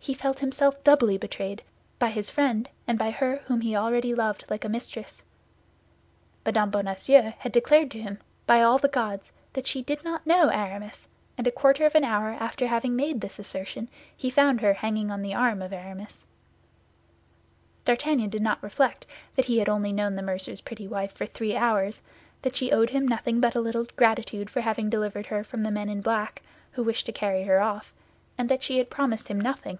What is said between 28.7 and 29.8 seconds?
had promised him nothing.